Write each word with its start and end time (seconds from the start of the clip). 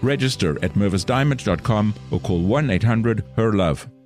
Register 0.00 0.56
at 0.62 0.74
mervisdiamond.com 0.76 1.94
or 2.10 2.20
call 2.20 2.44
1 2.44 2.70
800 2.70 3.22
HER 3.34 3.54
LOVE. 3.54 3.96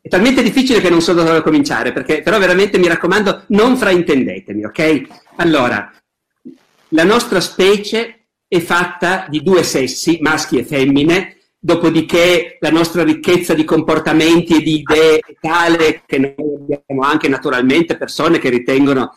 È 0.00 0.08
talmente 0.08 0.42
difficile 0.42 0.80
che 0.80 0.90
non 0.90 1.02
so 1.02 1.12
da 1.12 1.22
dove 1.22 1.42
cominciare, 1.42 1.92
perché 1.92 2.22
però 2.22 2.38
veramente 2.38 2.78
mi 2.78 2.88
raccomando, 2.88 3.44
non 3.48 3.76
fraintendetemi, 3.76 4.64
ok? 4.64 5.02
Allora, 5.36 5.92
la 6.88 7.04
nostra 7.04 7.40
specie 7.40 8.28
è 8.48 8.60
fatta 8.60 9.26
di 9.28 9.42
due 9.42 9.62
sessi, 9.62 10.18
maschi 10.22 10.58
e 10.58 10.64
femmine, 10.64 11.36
dopodiché 11.58 12.56
la 12.60 12.70
nostra 12.70 13.02
ricchezza 13.02 13.52
di 13.52 13.64
comportamenti 13.64 14.56
e 14.56 14.62
di 14.62 14.78
idee 14.78 15.18
è 15.18 15.36
tale 15.40 16.02
che 16.06 16.18
noi 16.18 16.72
abbiamo 16.72 17.02
anche 17.02 17.28
naturalmente 17.28 17.96
persone 17.96 18.38
che 18.38 18.48
ritengono 18.48 19.14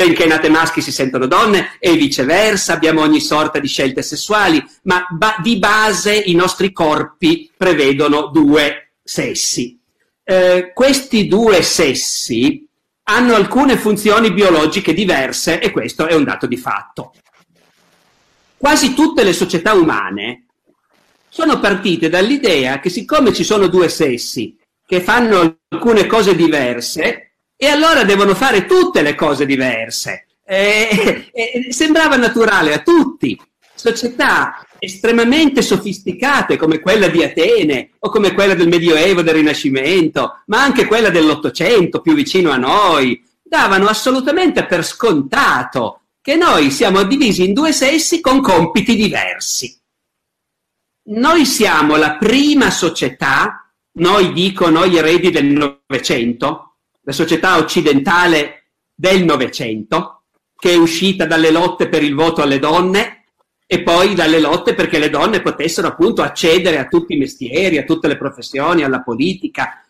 benché 0.00 0.24
nate 0.24 0.48
maschi 0.48 0.80
si 0.80 0.92
sentono 0.92 1.26
donne 1.26 1.76
e 1.78 1.94
viceversa, 1.94 2.72
abbiamo 2.72 3.02
ogni 3.02 3.20
sorta 3.20 3.58
di 3.58 3.68
scelte 3.68 4.00
sessuali, 4.00 4.64
ma 4.84 5.06
ba- 5.10 5.36
di 5.42 5.58
base 5.58 6.14
i 6.14 6.32
nostri 6.32 6.72
corpi 6.72 7.50
prevedono 7.54 8.28
due 8.28 8.94
sessi. 9.02 9.78
Eh, 10.24 10.72
questi 10.72 11.26
due 11.26 11.60
sessi 11.60 12.66
hanno 13.10 13.34
alcune 13.34 13.76
funzioni 13.76 14.32
biologiche 14.32 14.94
diverse 14.94 15.60
e 15.60 15.70
questo 15.70 16.06
è 16.06 16.14
un 16.14 16.24
dato 16.24 16.46
di 16.46 16.56
fatto. 16.56 17.12
Quasi 18.56 18.94
tutte 18.94 19.22
le 19.22 19.34
società 19.34 19.74
umane 19.74 20.46
sono 21.28 21.60
partite 21.60 22.08
dall'idea 22.08 22.80
che 22.80 22.88
siccome 22.88 23.34
ci 23.34 23.44
sono 23.44 23.66
due 23.66 23.90
sessi 23.90 24.56
che 24.86 25.02
fanno 25.02 25.58
alcune 25.68 26.06
cose 26.06 26.34
diverse, 26.34 27.29
e 27.62 27.66
allora 27.66 28.04
devono 28.04 28.34
fare 28.34 28.64
tutte 28.64 29.02
le 29.02 29.14
cose 29.14 29.44
diverse. 29.44 30.28
E, 30.46 31.28
e, 31.30 31.66
sembrava 31.74 32.16
naturale 32.16 32.72
a 32.72 32.78
tutti. 32.78 33.38
Società 33.74 34.64
estremamente 34.78 35.60
sofisticate 35.60 36.56
come 36.56 36.80
quella 36.80 37.08
di 37.08 37.22
Atene 37.22 37.90
o 37.98 38.08
come 38.08 38.32
quella 38.32 38.54
del 38.54 38.68
Medioevo, 38.68 39.20
del 39.20 39.34
Rinascimento, 39.34 40.40
ma 40.46 40.62
anche 40.62 40.86
quella 40.86 41.10
dell'Ottocento 41.10 42.00
più 42.00 42.14
vicino 42.14 42.50
a 42.50 42.56
noi, 42.56 43.22
davano 43.42 43.88
assolutamente 43.88 44.64
per 44.64 44.82
scontato 44.82 46.04
che 46.22 46.36
noi 46.36 46.70
siamo 46.70 47.02
divisi 47.02 47.44
in 47.44 47.52
due 47.52 47.72
sessi 47.72 48.22
con 48.22 48.40
compiti 48.40 48.96
diversi. 48.96 49.78
Noi 51.10 51.44
siamo 51.44 51.96
la 51.96 52.16
prima 52.16 52.70
società, 52.70 53.70
noi 53.98 54.32
dico 54.32 54.70
noi 54.70 54.96
eredi 54.96 55.30
del 55.30 55.44
Novecento, 55.44 56.69
la 57.02 57.12
società 57.12 57.56
occidentale 57.58 58.64
del 58.94 59.24
Novecento, 59.24 60.22
che 60.56 60.72
è 60.72 60.76
uscita 60.76 61.24
dalle 61.24 61.50
lotte 61.50 61.88
per 61.88 62.02
il 62.02 62.14
voto 62.14 62.42
alle 62.42 62.58
donne 62.58 63.24
e 63.66 63.82
poi 63.82 64.14
dalle 64.14 64.40
lotte 64.40 64.74
perché 64.74 64.98
le 64.98 65.10
donne 65.10 65.40
potessero 65.40 65.88
appunto 65.88 66.22
accedere 66.22 66.78
a 66.78 66.86
tutti 66.86 67.14
i 67.14 67.18
mestieri, 67.18 67.78
a 67.78 67.84
tutte 67.84 68.08
le 68.08 68.16
professioni, 68.16 68.82
alla 68.82 69.00
politica. 69.00 69.82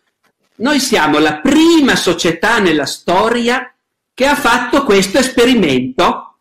Noi 0.57 0.79
siamo 0.79 1.19
la 1.19 1.39
prima 1.39 1.97
società 1.97 2.59
nella 2.59 2.87
storia 2.87 3.75
che 4.13 4.27
ha 4.27 4.37
fatto 4.37 4.85
questo 4.85 5.19
esperimento 5.19 6.37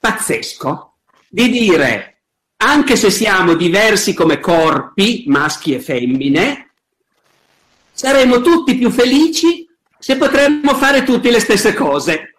pazzesco 0.00 0.94
di 1.28 1.50
dire, 1.50 2.22
anche 2.56 2.96
se 2.96 3.10
siamo 3.10 3.54
diversi 3.54 4.14
come 4.14 4.40
corpi, 4.40 5.24
maschi 5.26 5.74
e 5.74 5.80
femmine, 5.80 6.70
saremo 7.92 8.40
tutti 8.40 8.74
più 8.76 8.90
felici 8.90 9.63
se 10.04 10.18
potremmo 10.18 10.74
fare 10.74 11.02
tutti 11.02 11.30
le 11.30 11.40
stesse 11.40 11.72
cose. 11.72 12.34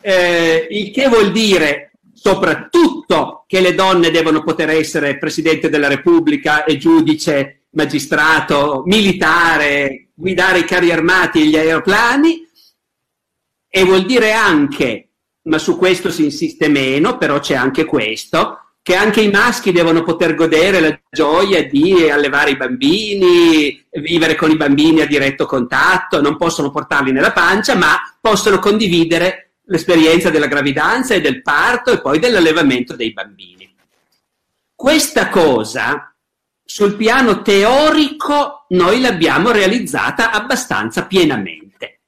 Eh, 0.00 0.66
il 0.70 0.90
che 0.90 1.08
vuol 1.08 1.30
dire 1.30 1.92
soprattutto 2.14 3.44
che 3.46 3.60
le 3.60 3.74
donne 3.74 4.10
devono 4.10 4.42
poter 4.42 4.70
essere 4.70 5.18
Presidente 5.18 5.68
della 5.68 5.88
Repubblica 5.88 6.64
e 6.64 6.78
giudice, 6.78 7.64
magistrato, 7.72 8.84
militare, 8.86 10.08
guidare 10.14 10.60
i 10.60 10.64
carri 10.64 10.90
armati 10.90 11.42
e 11.42 11.46
gli 11.48 11.56
aeroplani, 11.58 12.48
e 13.68 13.84
vuol 13.84 14.06
dire 14.06 14.32
anche, 14.32 15.08
ma 15.42 15.58
su 15.58 15.76
questo 15.76 16.10
si 16.10 16.24
insiste 16.24 16.68
meno, 16.68 17.18
però 17.18 17.40
c'è 17.40 17.54
anche 17.54 17.84
questo, 17.84 18.61
che 18.82 18.96
anche 18.96 19.20
i 19.20 19.30
maschi 19.30 19.70
devono 19.70 20.02
poter 20.02 20.34
godere 20.34 20.80
la 20.80 21.00
gioia 21.08 21.68
di 21.68 22.10
allevare 22.10 22.50
i 22.50 22.56
bambini, 22.56 23.84
vivere 23.92 24.34
con 24.34 24.50
i 24.50 24.56
bambini 24.56 25.00
a 25.00 25.06
diretto 25.06 25.46
contatto, 25.46 26.20
non 26.20 26.36
possono 26.36 26.70
portarli 26.70 27.12
nella 27.12 27.30
pancia, 27.30 27.76
ma 27.76 28.00
possono 28.20 28.58
condividere 28.58 29.52
l'esperienza 29.66 30.30
della 30.30 30.48
gravidanza 30.48 31.14
e 31.14 31.20
del 31.20 31.42
parto 31.42 31.92
e 31.92 32.00
poi 32.00 32.18
dell'allevamento 32.18 32.96
dei 32.96 33.12
bambini. 33.12 33.72
Questa 34.74 35.28
cosa 35.28 36.12
sul 36.64 36.96
piano 36.96 37.40
teorico 37.42 38.66
noi 38.70 39.00
l'abbiamo 39.00 39.52
realizzata 39.52 40.32
abbastanza 40.32 41.06
pienamente. 41.06 42.00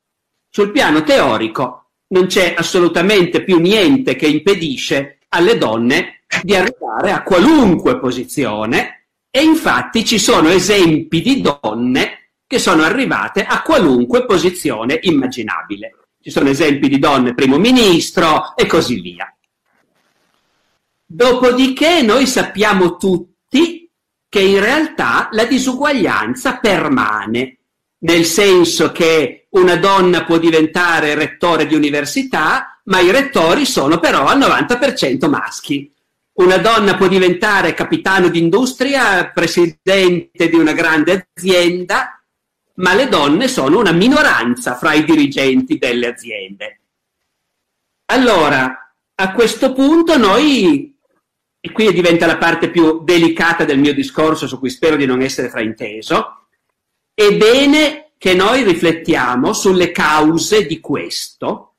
Sul 0.50 0.72
piano 0.72 1.04
teorico 1.04 1.91
non 2.08 2.26
c'è 2.26 2.54
assolutamente 2.56 3.44
più 3.44 3.60
niente 3.60 4.16
che 4.16 4.26
impedisce 4.26 5.18
alle 5.28 5.56
donne 5.56 6.23
di 6.43 6.55
arrivare 6.55 7.12
a 7.12 7.22
qualunque 7.22 7.99
posizione 7.99 9.06
e 9.31 9.43
infatti 9.43 10.05
ci 10.05 10.19
sono 10.19 10.49
esempi 10.49 11.21
di 11.21 11.41
donne 11.41 12.31
che 12.47 12.59
sono 12.59 12.83
arrivate 12.83 13.45
a 13.45 13.63
qualunque 13.63 14.25
posizione 14.27 14.98
immaginabile. 15.03 15.97
Ci 16.21 16.31
sono 16.31 16.48
esempi 16.48 16.89
di 16.89 16.98
donne 16.98 17.34
primo 17.34 17.59
ministro 17.59 18.54
e 18.57 18.66
così 18.66 19.01
via. 19.01 19.28
Dopodiché 21.07 22.03
noi 22.03 22.27
sappiamo 22.27 22.97
tutti 22.97 23.91
che 24.28 24.41
in 24.41 24.59
realtà 24.59 25.28
la 25.33 25.45
disuguaglianza 25.45 26.59
permane, 26.59 27.59
nel 27.98 28.25
senso 28.25 28.91
che 28.91 29.47
una 29.51 29.77
donna 29.77 30.25
può 30.25 30.39
diventare 30.39 31.15
rettore 31.15 31.66
di 31.66 31.75
università, 31.75 32.80
ma 32.84 33.01
i 33.01 33.10
rettori 33.10 33.65
sono 33.65 34.01
però 34.01 34.27
al 34.27 34.39
90% 34.39 35.28
maschi. 35.28 35.93
Una 36.34 36.57
donna 36.59 36.97
può 36.97 37.07
diventare 37.07 37.75
capitano 37.75 38.28
d'industria, 38.28 39.31
presidente 39.31 40.48
di 40.48 40.57
una 40.57 40.72
grande 40.72 41.28
azienda, 41.33 42.21
ma 42.77 42.92
le 42.95 43.09
donne 43.09 43.47
sono 43.47 43.78
una 43.78 43.92
minoranza 43.92 44.75
fra 44.75 44.95
i 44.95 45.04
dirigenti 45.04 45.78
delle 45.78 46.09
aziende. 46.09 46.81
Allora, 48.07 48.95
a 49.15 49.33
questo 49.33 49.72
punto 49.72 50.19
noi, 50.19 50.97
e 51.60 51.71
qui 51.71 51.92
diventa 51.92 52.27
la 52.27 52.37
parte 52.37 52.69
più 52.69 53.04
delicata 53.04 53.65
del 53.65 53.78
mio 53.78 53.95
discorso 53.95 54.48
su 54.48 54.59
cui 54.59 54.71
spero 54.71 54.97
di 54.97 55.07
non 55.07 55.22
essere 55.22 55.48
frainteso, 55.48 56.47
È 57.16 57.33
bene 57.37 58.10
che 58.19 58.34
noi 58.34 58.65
riflettiamo 58.65 59.53
sulle 59.53 59.92
cause 59.92 60.66
di 60.66 60.80
questo 60.80 61.73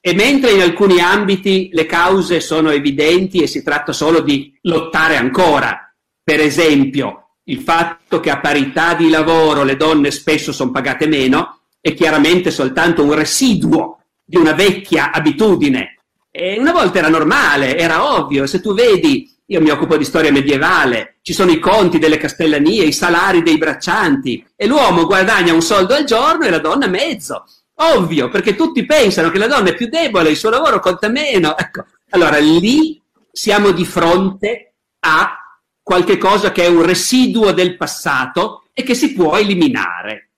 e 0.00 0.14
mentre 0.14 0.52
in 0.52 0.62
alcuni 0.62 1.00
ambiti 1.00 1.70
le 1.72 1.86
cause 1.86 2.40
sono 2.40 2.70
evidenti 2.70 3.42
e 3.42 3.46
si 3.46 3.62
tratta 3.62 3.92
solo 3.92 4.20
di 4.20 4.56
lottare 4.62 5.16
ancora, 5.16 5.92
per 6.22 6.40
esempio 6.40 7.28
il 7.44 7.60
fatto 7.60 8.20
che 8.20 8.30
a 8.30 8.40
parità 8.40 8.94
di 8.94 9.08
lavoro 9.08 9.64
le 9.64 9.76
donne 9.76 10.10
spesso 10.10 10.52
sono 10.52 10.70
pagate 10.70 11.06
meno, 11.06 11.60
è 11.80 11.94
chiaramente 11.94 12.50
soltanto 12.50 13.02
un 13.02 13.14
residuo 13.14 14.02
di 14.24 14.36
una 14.36 14.52
vecchia 14.52 15.10
abitudine. 15.10 16.02
E 16.30 16.58
una 16.58 16.72
volta 16.72 16.98
era 16.98 17.08
normale, 17.08 17.76
era 17.76 18.14
ovvio, 18.16 18.46
se 18.46 18.60
tu 18.60 18.74
vedi, 18.74 19.34
io 19.46 19.60
mi 19.62 19.70
occupo 19.70 19.96
di 19.96 20.04
storia 20.04 20.30
medievale, 20.30 21.16
ci 21.22 21.32
sono 21.32 21.50
i 21.50 21.58
conti 21.58 21.98
delle 21.98 22.18
castellanie, 22.18 22.84
i 22.84 22.92
salari 22.92 23.42
dei 23.42 23.56
braccianti, 23.56 24.46
e 24.54 24.66
l'uomo 24.66 25.06
guadagna 25.06 25.54
un 25.54 25.62
soldo 25.62 25.94
al 25.94 26.04
giorno 26.04 26.44
e 26.44 26.50
la 26.50 26.58
donna 26.58 26.86
mezzo. 26.86 27.44
Ovvio, 27.80 28.28
perché 28.28 28.56
tutti 28.56 28.84
pensano 28.84 29.30
che 29.30 29.38
la 29.38 29.46
donna 29.46 29.70
è 29.70 29.74
più 29.74 29.88
debole, 29.88 30.30
il 30.30 30.36
suo 30.36 30.50
lavoro 30.50 30.80
conta 30.80 31.08
meno. 31.08 31.56
Ecco, 31.56 31.84
allora 32.10 32.38
lì 32.38 33.00
siamo 33.30 33.70
di 33.70 33.84
fronte 33.84 34.74
a 35.00 35.60
qualche 35.80 36.18
cosa 36.18 36.50
che 36.50 36.64
è 36.64 36.66
un 36.66 36.82
residuo 36.82 37.52
del 37.52 37.76
passato 37.76 38.64
e 38.72 38.82
che 38.82 38.94
si 38.94 39.12
può 39.12 39.36
eliminare. 39.36 40.30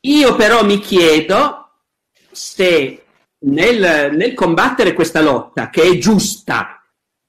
Io 0.00 0.34
però 0.36 0.64
mi 0.64 0.78
chiedo 0.78 1.70
se 2.30 3.04
nel, 3.40 4.14
nel, 4.14 4.34
combattere 4.34 4.94
questa 4.94 5.20
lotta, 5.20 5.68
che 5.68 5.82
è 5.82 5.98
giusta, 5.98 6.82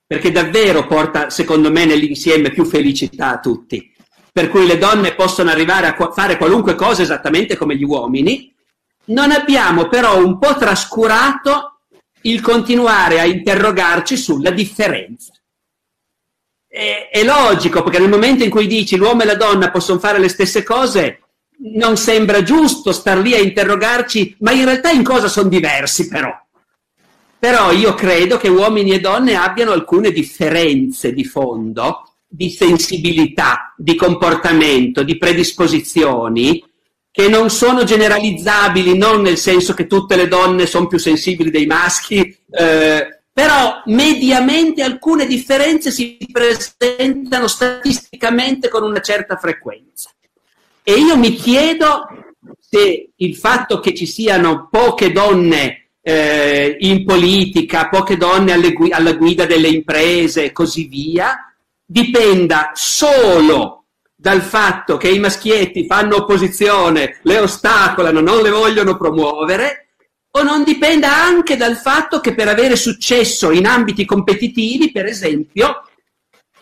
perché 0.06 0.32
davvero 0.32 0.88
porta, 0.88 1.30
secondo 1.30 1.72
me, 1.72 1.86
nell'insieme 1.86 2.52
più 2.52 2.64
felicità 2.64 3.32
a 3.32 3.40
tutti, 3.40 3.94
per 4.32 4.50
cui 4.50 4.66
le 4.66 4.78
donne 4.78 5.16
possono 5.16 5.50
arrivare 5.50 5.88
a 5.88 6.12
fare 6.12 6.38
qualunque 6.38 6.76
cosa 6.76 7.02
esattamente 7.02 7.56
come 7.56 7.76
gli 7.76 7.84
uomini, 7.84 8.54
non 9.06 9.32
abbiamo 9.32 9.88
però 9.88 10.24
un 10.24 10.38
po' 10.38 10.56
trascurato 10.56 11.80
il 12.22 12.42
continuare 12.42 13.20
a 13.20 13.26
interrogarci 13.26 14.18
sulla 14.18 14.52
differenza. 14.52 15.32
È, 16.68 17.10
è 17.12 17.24
logico, 17.24 17.82
perché 17.82 18.00
nel 18.00 18.10
momento 18.10 18.44
in 18.44 18.50
cui 18.50 18.68
dici 18.68 18.98
l'uomo 18.98 19.22
e 19.22 19.26
la 19.26 19.36
donna 19.36 19.72
possono 19.72 20.00
fare 20.00 20.20
le 20.20 20.30
stesse 20.30 20.64
cose, 20.64 21.22
non 21.76 21.98
sembra 21.98 22.44
giusto 22.44 22.92
star 22.92 23.18
lì 23.18 23.34
a 23.34 23.40
interrogarci, 23.40 24.38
ma 24.40 24.52
in 24.52 24.66
realtà 24.66 24.92
in 24.92 25.04
cosa 25.04 25.28
sono 25.28 25.50
diversi 25.50 26.08
però. 26.08 26.34
Però 27.40 27.72
io 27.72 27.94
credo 27.94 28.38
che 28.38 28.50
uomini 28.50 28.92
e 28.92 29.00
donne 29.00 29.36
abbiano 29.36 29.72
alcune 29.72 30.12
differenze 30.12 31.14
di 31.14 31.24
fondo, 31.24 32.09
di 32.32 32.52
sensibilità, 32.52 33.74
di 33.76 33.96
comportamento, 33.96 35.02
di 35.02 35.18
predisposizioni, 35.18 36.64
che 37.12 37.28
non 37.28 37.50
sono 37.50 37.84
generalizzabili, 37.84 38.96
non 38.96 39.22
nel 39.22 39.38
senso 39.38 39.74
che 39.74 39.88
tutte 39.88 40.16
le 40.16 40.28
donne 40.28 40.68
sono 40.68 40.86
più 40.86 41.00
sensibili 41.00 41.50
dei 41.50 41.66
maschi, 41.66 42.38
eh, 42.52 43.22
però 43.34 43.82
mediamente 43.86 44.84
alcune 44.84 45.26
differenze 45.26 45.92
si 45.92 46.18
presentano 46.32 47.48
statisticamente 47.48 48.70
con 48.70 48.84
una 48.84 49.02
certa 49.02 49.38
frequenza. 49.38 50.12
E 50.84 50.94
io 50.94 51.18
mi 51.18 51.34
chiedo 51.34 52.08
se 52.60 53.12
il 53.16 53.36
fatto 53.36 53.80
che 53.80 53.96
ci 53.96 54.06
siano 54.06 54.68
poche 54.70 55.12
donne 55.12 55.90
eh, 56.02 56.78
in 56.80 57.06
politica, 57.06 57.90
poche 57.90 58.18
donne 58.18 58.54
alle, 58.54 58.76
alla 58.92 59.14
guida 59.14 59.46
delle 59.46 59.68
imprese 59.68 60.46
e 60.46 60.52
così 60.52 60.86
via, 60.86 61.49
dipenda 61.92 62.70
solo 62.76 63.86
dal 64.16 64.42
fatto 64.42 64.98
che 64.98 65.10
i 65.10 65.18
maschietti 65.18 65.88
fanno 65.88 66.18
opposizione, 66.18 67.20
le 67.24 67.40
ostacolano, 67.40 68.20
non 68.20 68.44
le 68.44 68.52
vogliono 68.52 68.96
promuovere, 68.96 69.88
o 70.32 70.44
non 70.44 70.64
dipenda 70.64 71.12
anche 71.24 71.58
dal 71.58 71.78
fatto 71.78 72.20
che 72.20 72.36
per 72.36 72.48
avere 72.48 72.76
successo 72.76 73.50
in 73.50 73.66
ambiti 73.66 74.06
competitivi, 74.06 74.92
per 74.92 75.08
esempio, 75.08 75.84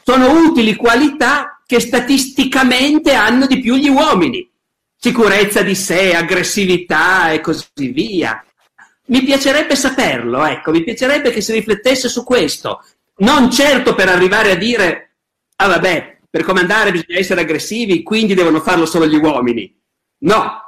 sono 0.05 0.31
utili 0.31 0.75
qualità 0.75 1.61
che 1.65 1.81
statisticamente 1.81 3.11
hanno 3.11 3.47
di 3.47 3.59
più 3.59 3.75
gli 3.75 3.89
uomini. 3.89 4.49
Sicurezza 4.95 5.61
di 5.61 5.75
sé, 5.75 6.15
aggressività 6.15 7.31
e 7.31 7.41
così 7.41 7.91
via. 7.91 8.41
Mi 9.07 9.23
piacerebbe 9.23 9.75
saperlo, 9.75 10.45
ecco, 10.45 10.71
mi 10.71 10.83
piacerebbe 10.83 11.31
che 11.31 11.41
si 11.41 11.51
riflettesse 11.51 12.07
su 12.07 12.23
questo. 12.23 12.81
Non 13.17 13.51
certo 13.51 13.93
per 13.93 14.07
arrivare 14.07 14.51
a 14.51 14.55
dire, 14.55 15.06
ah 15.57 15.67
vabbè, 15.67 16.19
per 16.29 16.43
comandare 16.43 16.91
bisogna 16.91 17.19
essere 17.19 17.41
aggressivi, 17.41 18.03
quindi 18.03 18.33
devono 18.33 18.59
farlo 18.59 18.85
solo 18.85 19.07
gli 19.07 19.15
uomini. 19.15 19.73
No, 20.19 20.61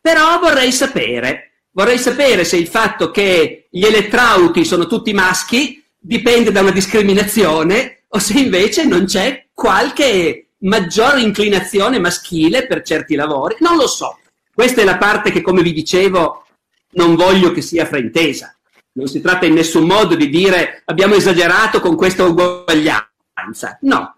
però 0.00 0.38
vorrei 0.38 0.72
sapere, 0.72 1.64
vorrei 1.72 1.98
sapere 1.98 2.44
se 2.44 2.56
il 2.56 2.66
fatto 2.66 3.10
che 3.10 3.68
gli 3.70 3.84
elettrauti 3.84 4.64
sono 4.64 4.86
tutti 4.86 5.12
maschi 5.12 5.84
dipende 5.98 6.52
da 6.52 6.60
una 6.60 6.70
discriminazione 6.70 8.04
o 8.08 8.18
se 8.18 8.38
invece 8.38 8.84
non 8.84 9.04
c'è 9.04 9.48
qualche 9.52 10.50
maggiore 10.58 11.20
inclinazione 11.20 11.98
maschile 11.98 12.66
per 12.66 12.82
certi 12.82 13.14
lavori? 13.14 13.56
Non 13.60 13.76
lo 13.76 13.86
so. 13.86 14.18
Questa 14.54 14.80
è 14.80 14.84
la 14.84 14.96
parte 14.96 15.30
che, 15.30 15.42
come 15.42 15.62
vi 15.62 15.72
dicevo, 15.72 16.46
non 16.92 17.14
voglio 17.14 17.52
che 17.52 17.60
sia 17.60 17.84
fraintesa. 17.84 18.56
Non 18.92 19.08
si 19.08 19.20
tratta 19.20 19.44
in 19.44 19.52
nessun 19.52 19.86
modo 19.86 20.14
di 20.14 20.30
dire 20.30 20.82
abbiamo 20.86 21.14
esagerato 21.14 21.80
con 21.80 21.96
questa 21.96 22.24
uguaglianza. 22.24 23.78
No. 23.82 24.15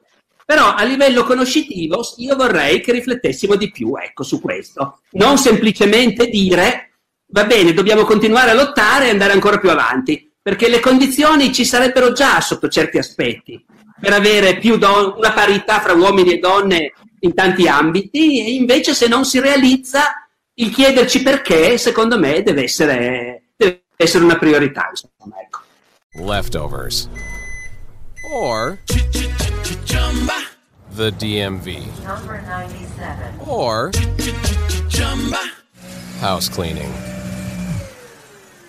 Però 0.48 0.72
a 0.72 0.82
livello 0.82 1.24
conoscitivo 1.24 2.00
io 2.16 2.34
vorrei 2.34 2.80
che 2.80 2.92
riflettessimo 2.92 3.54
di 3.54 3.70
più 3.70 3.96
ecco, 3.96 4.22
su 4.22 4.40
questo. 4.40 5.00
Non 5.10 5.36
semplicemente 5.36 6.28
dire 6.28 6.92
va 7.26 7.44
bene, 7.44 7.74
dobbiamo 7.74 8.04
continuare 8.04 8.52
a 8.52 8.54
lottare 8.54 9.08
e 9.08 9.10
andare 9.10 9.34
ancora 9.34 9.58
più 9.58 9.68
avanti, 9.68 10.32
perché 10.40 10.70
le 10.70 10.80
condizioni 10.80 11.52
ci 11.52 11.66
sarebbero 11.66 12.12
già 12.12 12.40
sotto 12.40 12.68
certi 12.68 12.96
aspetti 12.96 13.62
per 14.00 14.14
avere 14.14 14.56
più 14.56 14.78
don- 14.78 15.12
una 15.18 15.34
parità 15.34 15.80
fra 15.80 15.92
uomini 15.92 16.32
e 16.32 16.38
donne 16.38 16.94
in 17.20 17.34
tanti 17.34 17.68
ambiti 17.68 18.40
e 18.40 18.54
invece 18.54 18.94
se 18.94 19.06
non 19.06 19.26
si 19.26 19.40
realizza 19.40 20.28
il 20.54 20.70
chiederci 20.70 21.22
perché 21.22 21.76
secondo 21.76 22.18
me 22.18 22.42
deve 22.42 22.62
essere, 22.62 23.50
deve 23.54 23.82
essere 23.96 24.24
una 24.24 24.38
priorità 24.38 24.88
insomma, 24.88 25.36
ecco. 25.42 25.60
leftovers 26.24 27.06
or 28.32 28.78
the 29.88 31.10
DMV 31.12 31.86
or 33.46 33.90
house 36.20 36.48
cleaning 36.48 36.92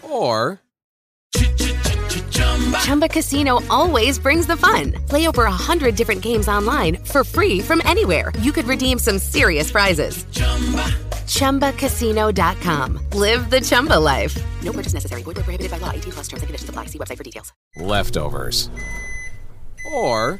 or 0.04 0.62
Chumba 2.82 3.08
Casino 3.08 3.60
always 3.70 4.18
brings 4.18 4.48
the 4.48 4.58
fun. 4.58 4.94
Play 5.08 5.28
over 5.28 5.46
a 5.46 5.52
hundred 5.52 5.96
different 5.96 6.22
games 6.22 6.48
online 6.48 6.96
for 6.98 7.24
free 7.24 7.60
from 7.60 7.82
anywhere. 7.86 8.32
You 8.40 8.52
could 8.52 8.66
redeem 8.66 8.98
some 8.98 9.20
serious 9.20 9.72
prizes. 9.72 10.26
Chumba. 10.32 10.86
ChumbaCasino.com. 11.28 13.00
Live 13.14 13.50
the 13.50 13.62
Chumba 13.62 14.00
life. 14.00 14.36
No 14.64 14.72
purchase 14.72 14.94
necessary. 14.94 15.24
Void 15.24 15.36
prohibited 15.36 15.70
by 15.70 15.78
law. 15.78 15.92
18 15.92 16.14
plus 16.14 16.28
terms 16.28 16.42
and 16.42 16.48
conditions 16.48 16.70
apply. 16.70 16.86
See 16.86 16.98
website 16.98 17.18
for 17.18 17.24
details. 17.24 17.54
Leftovers. 17.78 18.70
Or 19.94 20.40